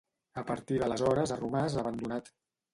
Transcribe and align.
A 0.41 0.43
partir 0.47 0.79
d'aleshores 0.79 1.35
ha 1.35 1.39
romàs 1.43 1.79
abandonat. 1.85 2.37